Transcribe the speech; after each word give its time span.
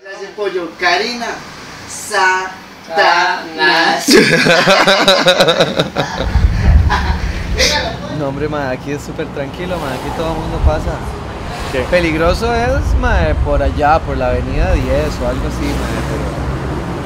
Ese 0.00 0.28
pollo, 0.34 0.70
Karina 0.78 1.26
Satanás. 1.88 2.96
No, 8.18 8.28
hombre, 8.28 8.48
ma, 8.48 8.70
aquí 8.70 8.92
es 8.92 9.02
súper 9.02 9.26
tranquilo, 9.28 9.78
ma, 9.78 9.92
aquí 9.92 10.08
todo 10.16 10.32
el 10.32 10.38
mundo 10.40 10.58
pasa. 10.64 10.92
Peligroso 11.90 12.54
es, 12.54 12.94
ma, 12.98 13.34
por 13.44 13.62
allá, 13.62 13.98
por 13.98 14.16
la 14.16 14.28
avenida 14.28 14.72
10 14.72 14.86
o 14.86 15.28
algo 15.28 15.48
así, 15.48 15.64
ma, 15.64 15.88
pero, 16.08 16.26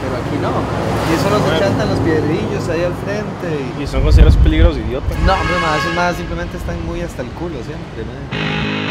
pero 0.03 0.17
aquí 0.23 0.37
no. 0.43 0.51
ma. 0.51 0.63
Aquí 1.05 1.15
solo 1.23 1.39
se 1.39 1.59
chantan 1.61 1.89
los 1.89 1.99
piedrillos 2.01 2.69
ahí 2.69 2.83
al 2.85 2.95
frente. 2.95 3.49
Y... 3.79 3.83
Y 3.83 3.87
son 3.87 4.03
considerados 4.03 4.37
peligrosos, 4.39 4.79
idiota. 4.79 5.15
No, 5.25 5.35
hombre, 5.35 5.57
ma, 5.61 5.77
esos 5.79 5.95
más 5.95 6.17
simplemente 6.17 6.57
están 6.57 6.85
muy 6.87 7.01
hasta 7.01 7.23
el 7.23 7.29
culo 7.31 7.57
siempre, 7.63 8.05
ma. 8.05 8.84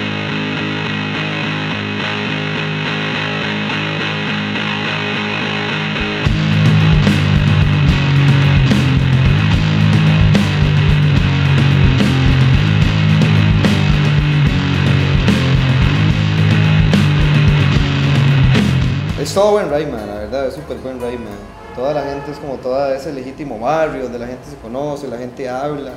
Es 19.34 19.40
todo 19.40 19.54
buen 19.54 19.68
rey, 19.68 19.88
man, 19.88 20.06
la 20.06 20.14
verdad, 20.14 20.46
es 20.46 20.54
súper 20.54 20.78
buen 20.78 21.02
rey, 21.02 21.18
man. 21.18 21.34
Toda 21.76 21.92
la 21.92 22.04
gente 22.04 22.30
es 22.30 22.38
como 22.38 22.58
toda 22.58 22.96
ese 22.96 23.12
legítimo 23.12 23.58
barrio 23.58 24.04
donde 24.04 24.20
la 24.20 24.28
gente 24.28 24.48
se 24.48 24.56
conoce, 24.58 25.08
la 25.08 25.18
gente 25.18 25.50
habla, 25.50 25.94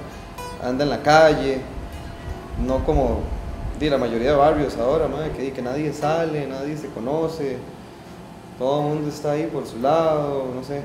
anda 0.64 0.84
en 0.84 0.88
la 0.88 1.02
calle, 1.02 1.60
no 2.66 2.82
como 2.86 3.20
di, 3.78 3.90
la 3.90 3.98
mayoría 3.98 4.30
de 4.30 4.36
barrios 4.38 4.78
ahora, 4.78 5.06
man, 5.06 5.32
que, 5.36 5.52
que 5.52 5.60
nadie 5.60 5.92
sale, 5.92 6.46
nadie 6.46 6.78
se 6.78 6.88
conoce, 6.88 7.58
todo 8.58 8.80
el 8.80 8.86
mundo 8.94 9.10
está 9.10 9.32
ahí 9.32 9.50
por 9.52 9.66
su 9.66 9.80
lado, 9.80 10.46
no 10.54 10.64
sé. 10.64 10.80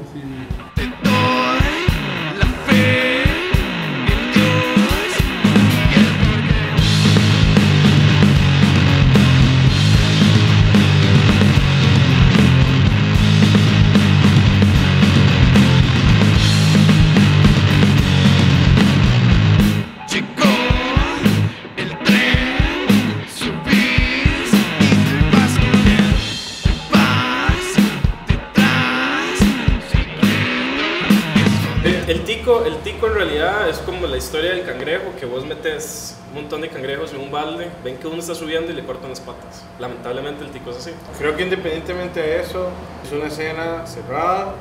El, 32.11 32.25
tico, 32.25 32.65
el 32.65 32.75
tico 32.79 33.07
en 33.07 33.13
realidad 33.13 33.69
es 33.69 33.77
como 33.77 34.05
la 34.05 34.17
historia 34.17 34.51
del 34.51 34.65
cangrejo, 34.65 35.13
que 35.17 35.25
vos 35.25 35.45
metes 35.45 36.17
un 36.31 36.41
montón 36.41 36.59
de 36.59 36.67
cangrejos 36.67 37.13
en 37.13 37.21
un 37.21 37.31
balde, 37.31 37.69
ven 37.85 37.95
que 37.95 38.07
uno 38.07 38.17
está 38.19 38.35
subiendo 38.35 38.69
y 38.69 38.75
le 38.75 38.83
cortan 38.83 39.11
las 39.11 39.21
patas. 39.21 39.63
Lamentablemente 39.79 40.43
el 40.43 40.51
tico 40.51 40.71
es 40.71 40.77
así. 40.77 40.91
Creo 41.17 41.37
que 41.37 41.43
independientemente 41.43 42.19
de 42.19 42.41
eso, 42.41 42.67
es 43.05 43.13
una 43.13 43.27
escena 43.27 43.87
cerrada, 43.87 44.55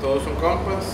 todos 0.00 0.22
son 0.22 0.34
compas. 0.36 0.84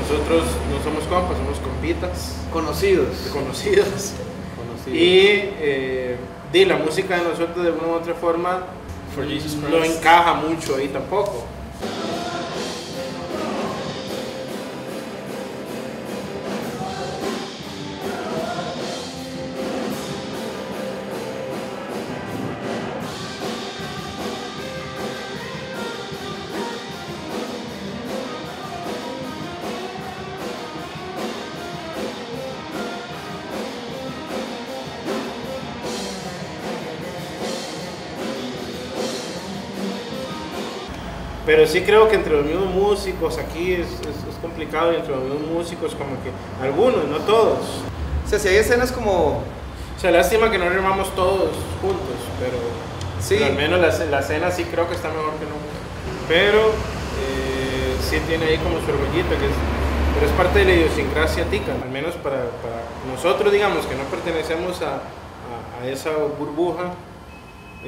Nosotros 0.00 0.44
no 0.70 0.84
somos 0.84 1.02
compas, 1.08 1.36
somos 1.36 1.58
compitas, 1.58 2.36
Conocidos. 2.52 3.08
conocidos. 3.32 4.12
Y 4.86 5.18
eh, 5.58 6.16
di, 6.52 6.64
la 6.64 6.76
música 6.76 7.16
de 7.18 7.24
nosotros 7.24 7.64
de 7.64 7.72
una 7.72 7.88
u 7.88 7.92
otra 7.94 8.14
forma 8.14 8.60
For 9.16 9.26
Jesus 9.26 9.54
no 9.54 9.66
Christ. 9.80 9.96
encaja 9.96 10.34
mucho 10.34 10.76
ahí 10.76 10.86
tampoco. 10.86 11.44
Pero 41.46 41.66
sí 41.66 41.82
creo 41.82 42.08
que 42.08 42.16
entre 42.16 42.32
los 42.34 42.44
mismos 42.44 42.74
músicos 42.74 43.38
aquí 43.38 43.72
es, 43.72 43.86
es- 43.86 44.28
es 44.28 44.36
complicado 44.42 44.92
y 44.92 44.96
entre 44.96 45.14
los 45.14 45.22
mismos 45.24 45.48
músicos 45.50 45.94
como 45.94 46.10
que 46.22 46.30
algunos, 46.62 47.04
no 47.08 47.18
todos. 47.18 47.58
O 48.24 48.28
sea, 48.28 48.38
si 48.38 48.48
hay 48.48 48.56
escenas 48.56 48.90
como... 48.92 49.42
O 49.96 50.00
sea, 50.00 50.10
lástima 50.10 50.50
que 50.50 50.58
no 50.58 50.68
remamos 50.68 51.14
todos 51.14 51.50
juntos, 51.80 52.18
pero, 52.40 52.58
Sí. 53.20 53.36
pero 53.38 53.46
al 53.46 53.54
menos 53.56 53.80
la, 53.80 54.06
la 54.06 54.20
escena 54.20 54.50
sí 54.50 54.64
creo 54.64 54.88
que 54.88 54.94
está 54.94 55.08
mejor 55.08 55.32
que 55.38 55.44
nunca. 55.46 55.72
Pero 56.28 56.58
eh, 57.22 57.96
sí 58.02 58.18
tiene 58.26 58.46
ahí 58.46 58.58
como 58.58 58.76
su 58.80 58.90
orgullito, 58.90 59.30
que 59.38 59.46
es, 59.46 59.56
pero 60.14 60.26
es 60.26 60.32
parte 60.32 60.58
de 60.58 60.64
la 60.66 60.72
idiosincrasia 60.74 61.44
tica, 61.44 61.72
al 61.82 61.88
menos 61.90 62.14
para, 62.16 62.50
para 62.60 62.82
nosotros, 63.10 63.52
digamos, 63.52 63.86
que 63.86 63.94
no 63.94 64.02
pertenecemos 64.04 64.82
a, 64.82 64.96
a- 64.96 65.82
a 65.82 65.86
esa 65.88 66.10
burbuja, 66.38 66.92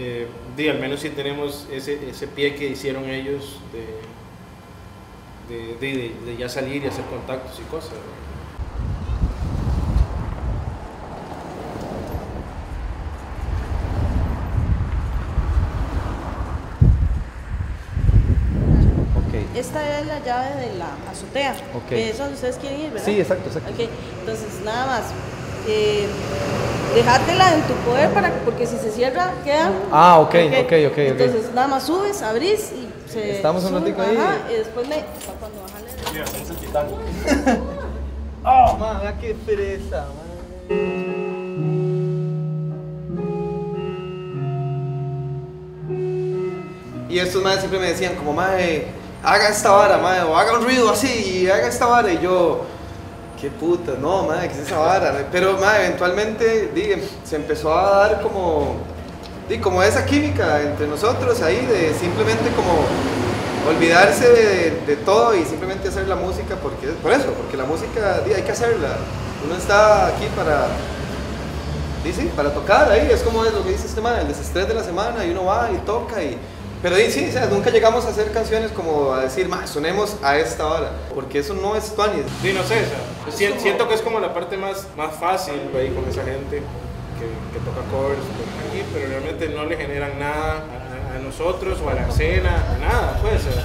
eh, 0.01 0.27
di, 0.57 0.69
al 0.69 0.79
menos 0.79 1.01
sí 1.01 1.11
tenemos 1.11 1.67
ese, 1.73 2.09
ese 2.11 2.29
pie 2.29 2.55
que 2.55 2.69
hicieron 2.69 3.05
ellos 3.09 3.59
de, 3.73 5.57
de, 5.57 5.75
de- 5.77 5.97
de- 5.97 6.15
de 6.33 6.37
ya 6.37 6.49
salir 6.49 6.85
y 6.85 6.87
hacer 6.87 7.05
contactos 7.07 7.59
y 7.59 7.63
cosas. 7.71 7.93
¿no? 7.93 8.19
Ok. 19.21 19.35
Esta 19.57 20.01
es 20.01 20.07
la 20.07 20.19
llave 20.25 20.67
de 20.69 20.75
la 20.79 20.89
azotea. 21.11 21.55
Ok. 21.75 21.89
Que 21.89 22.11
es 22.11 22.19
donde 22.19 22.35
ustedes 22.35 22.57
quieren 22.57 22.81
ir, 22.81 22.91
¿verdad? 22.91 23.05
Sí, 23.05 23.21
exacto, 23.21 23.47
exacto. 23.49 23.71
Ok, 23.73 23.89
entonces 24.21 24.61
nada 24.65 24.87
más. 24.87 25.03
Eh, 25.69 26.07
dejátela 26.95 27.55
en 27.55 27.63
tu 27.63 27.75
poder 27.89 28.11
para 28.11 28.33
porque 28.45 28.67
si 28.67 28.77
se 28.79 28.91
cierra 28.91 29.33
queda. 29.45 29.71
Ah, 29.93 30.19
ok, 30.19 30.35
ok, 30.35 30.65
ok, 30.65 30.73
ok. 30.93 30.99
Entonces 30.99 31.53
nada 31.55 31.69
más 31.69 31.85
subes, 31.85 32.23
abrís 32.23 32.73
y 32.73 32.89
se. 33.11 33.33
Estamos 33.37 33.63
un 33.65 33.71
sube, 33.71 33.81
ratico 33.81 34.03
ahí. 34.03 34.17
Ajá, 34.17 34.37
y 34.51 34.55
después 34.55 34.89
me. 34.89 35.05
Cuando 35.39 35.63
bajarle. 35.63 35.89
Oh, 38.45 38.77
man, 38.79 39.01
vea 39.03 39.19
qué 39.21 39.35
pereza, 39.35 40.07
man. 40.07 40.29
Y 47.11 47.19
estos 47.19 47.43
madres 47.43 47.61
siempre 47.61 47.81
me 47.81 47.89
decían 47.89 48.15
como, 48.15 48.33
madre, 48.33 48.87
haga 49.23 49.49
esta 49.49 49.71
vara, 49.71 49.99
madre, 49.99 50.23
o 50.23 50.37
haga 50.37 50.59
un 50.59 50.65
ruido 50.65 50.91
así, 50.91 51.43
y 51.43 51.51
haga 51.51 51.67
esta 51.67 51.87
vara. 51.87 52.13
Y 52.13 52.21
yo, 52.21 52.65
qué 53.41 53.51
puta, 53.51 53.93
no, 54.01 54.25
madre, 54.25 54.49
¿qué 54.49 54.55
es 54.55 54.67
esa 54.67 54.79
vara? 54.79 55.29
Pero, 55.31 55.59
madre, 55.59 55.87
eventualmente, 55.87 56.71
di, 56.75 56.95
se 57.25 57.37
empezó 57.37 57.77
a 57.77 58.09
dar 58.09 58.21
como, 58.21 58.77
di, 59.49 59.59
como 59.59 59.83
esa 59.83 60.05
química 60.05 60.61
entre 60.63 60.87
nosotros 60.87 61.41
ahí, 61.43 61.65
de 61.67 61.95
simplemente 61.95 62.51
como 62.57 62.73
olvidarse 63.69 64.29
de, 64.29 64.71
de 64.87 64.97
todo 64.97 65.35
y 65.35 65.45
simplemente 65.45 65.89
hacer 65.89 66.09
la 66.09 66.17
música, 66.17 66.57
porque 66.63 66.89
por 67.03 67.13
eso, 67.13 67.33
porque 67.33 67.57
la 67.57 67.65
música, 67.65 68.21
di, 68.27 68.33
hay 68.33 68.43
que 68.43 68.53
hacerla. 68.53 68.97
Uno 69.45 69.57
está 69.57 70.09
aquí 70.09 70.27
para 70.35 70.67
Dice, 72.05 72.31
para 72.37 72.55
tocar 72.55 72.91
ahí, 72.93 73.09
es 73.11 73.23
como 73.23 73.45
es 73.45 73.53
lo 73.53 73.65
que 73.65 73.71
dice 73.71 73.87
este 73.87 74.01
man, 74.01 74.19
el 74.21 74.29
desestrés 74.29 74.69
de 74.69 74.75
la 74.75 74.85
semana 74.85 75.25
y 75.25 75.31
uno 75.31 75.45
va 75.45 75.69
y 75.73 75.79
toca 75.79 76.23
y... 76.23 76.39
Pero 76.83 76.95
di, 76.97 77.11
sí, 77.11 77.27
o 77.29 77.33
sea, 77.33 77.47
nunca 77.47 77.71
llegamos 77.71 78.05
a 78.07 78.11
hacer 78.11 78.31
canciones 78.31 78.71
como 78.71 79.13
a 79.13 79.23
decir, 79.23 79.49
más 79.49 79.69
sonemos 79.71 80.17
a 80.23 80.39
esta 80.39 80.67
hora, 80.67 80.93
porque 81.15 81.41
eso 81.41 81.55
no 81.55 81.75
es 81.75 81.95
Tuanis. 81.95 82.25
Sí, 82.41 82.53
no 82.53 82.63
sé, 82.63 82.75
o 82.85 83.31
sea, 83.31 83.33
sien- 83.37 83.59
siento 83.61 83.89
que 83.89 83.95
es 83.95 84.01
como 84.03 84.21
la 84.21 84.33
parte 84.33 84.57
más, 84.57 84.87
más 84.97 85.15
fácil 85.17 85.55
ahí 85.77 85.89
con 85.91 86.09
esa 86.09 86.23
gente 86.23 86.59
que, 87.19 87.27
que 87.53 87.65
toca 87.65 87.81
covers 87.91 88.21
por 88.21 88.71
aquí, 88.71 88.85
pero 88.95 89.09
realmente 89.09 89.49
no 89.49 89.65
le 89.65 89.77
generan 89.77 90.19
nada 90.21 90.63
a, 91.15 91.19
nosotros 91.19 91.79
o 91.85 91.89
a 91.91 91.95
la 91.95 92.07
escena, 92.09 92.63
nada, 92.81 93.19
pues. 93.21 93.41
o 93.41 93.53
sea. 93.53 93.65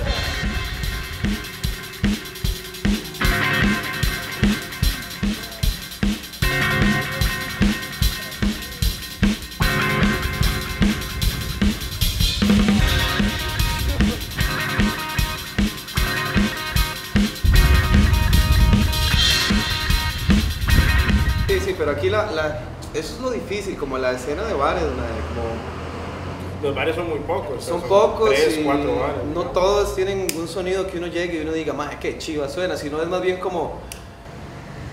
Pero 21.84 21.98
aquí 21.98 22.10
la, 22.10 22.32
la- 22.32 22.60
eso 22.94 23.16
es 23.16 23.20
lo 23.22 23.32
difícil, 23.32 23.76
como 23.76 23.98
la 23.98 24.12
escena 24.12 24.44
de 24.44 24.54
bares, 24.54 24.84
como... 24.84 26.64
los 26.64 26.74
bares 26.76 26.96
son 26.96 27.10
muy 27.10 27.20
pocos. 27.20 27.64
Son 27.64 27.82
pocos 27.82 28.30
Tres, 28.30 28.58
y 28.60 28.64
cuatro 28.64 28.96
bares. 29.00 29.24
no 29.34 29.42
todos 29.48 29.96
tienen 29.96 30.28
un 30.38 30.48
sonido 30.48 30.88
que 30.88 30.98
uno 30.98 31.08
llegue 31.08 31.40
y 31.40 31.42
uno 31.42 31.52
diga, 31.52 31.74
madre, 31.74 31.98
qué 32.00 32.18
chiva 32.18 32.48
suena, 32.48 32.78
sino 32.78 33.02
es 33.02 33.08
más 33.10 33.22
bien 33.22 33.40
como, 33.42 33.80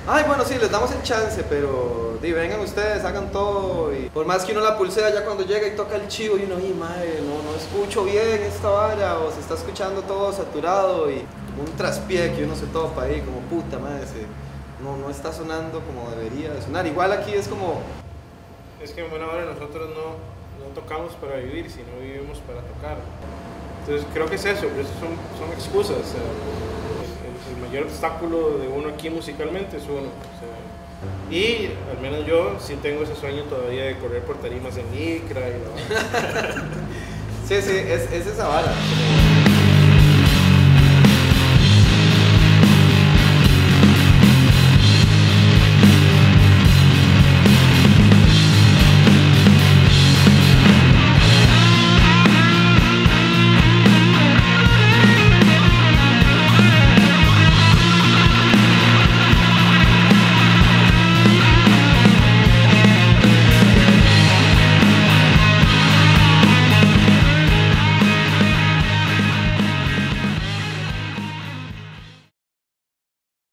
ay, 0.08 0.24
bueno, 0.26 0.44
sí, 0.44 0.54
les 0.60 0.70
damos 0.70 0.90
el 0.92 1.02
chance, 1.02 1.44
pero 1.48 2.16
di, 2.22 2.32
vengan 2.32 2.58
ustedes, 2.60 3.04
hagan 3.04 3.30
todo. 3.30 3.92
Y 3.94 4.08
por 4.08 4.26
más 4.26 4.44
que 4.44 4.52
uno 4.52 4.62
la 4.62 4.76
pulsea 4.76 5.12
ya 5.14 5.24
cuando 5.24 5.44
llega 5.44 5.68
y 5.68 5.76
toca 5.76 5.94
el 5.96 6.08
chivo 6.08 6.36
y 6.38 6.44
uno, 6.44 6.58
y 6.58 6.72
madre, 6.72 7.20
no, 7.22 7.48
no 7.48 7.56
escucho 7.56 8.02
bien 8.04 8.42
esta 8.42 8.68
vara, 8.70 9.18
o 9.18 9.30
se 9.30 9.40
está 9.40 9.54
escuchando 9.54 10.00
todo 10.02 10.32
saturado 10.32 11.08
y 11.10 11.16
un 11.60 11.76
traspié 11.76 12.32
que 12.32 12.44
uno 12.44 12.56
se 12.56 12.66
topa 12.66 13.02
ahí, 13.02 13.20
como 13.20 13.38
puta 13.40 13.78
madre, 13.78 14.06
no, 14.82 14.96
no 14.96 15.10
está 15.10 15.32
sonando 15.32 15.80
como 15.80 16.10
debería 16.10 16.52
de 16.52 16.62
sonar. 16.62 16.86
Igual 16.86 17.12
aquí 17.12 17.32
es 17.32 17.48
como, 17.48 17.80
Es 18.82 18.92
que 18.92 19.04
en 19.04 19.10
buena 19.10 19.26
hora 19.26 19.44
nosotros 19.44 19.90
no, 19.90 20.64
no 20.64 20.74
tocamos 20.74 21.12
para 21.14 21.36
vivir, 21.36 21.70
sino 21.70 21.88
vivimos 22.00 22.38
para 22.38 22.60
tocar. 22.60 22.98
Entonces 23.80 24.06
creo 24.12 24.26
que 24.26 24.36
es 24.36 24.44
eso, 24.44 24.66
pero 24.68 24.82
eso 24.82 24.92
son, 25.00 25.16
son 25.38 25.52
excusas. 25.52 25.96
o 25.96 26.10
sea, 26.10 26.20
el, 26.20 27.56
el 27.56 27.68
mayor 27.68 27.84
obstáculo 27.84 28.58
de 28.58 28.68
uno 28.68 28.88
aquí 28.90 29.10
musicalmente 29.10 29.76
es 29.76 29.84
uno. 29.84 30.08
o 30.08 30.36
sea, 30.38 30.70
y 31.30 31.70
al 31.90 32.00
menos 32.02 32.26
yo 32.26 32.56
sí 32.60 32.76
tengo 32.82 33.04
ese 33.04 33.14
sueño 33.16 33.44
todavía 33.44 33.84
de 33.84 33.96
correr 33.98 34.22
por 34.22 34.36
tarimas 34.36 34.76
en 34.76 34.90
Licra 34.94 35.42
y 35.48 35.52
la 35.52 36.52
sí, 37.48 37.62
sí, 37.62 37.76
es, 37.76 38.12
es 38.12 38.26
esa 38.26 38.48
vara. 38.48 38.72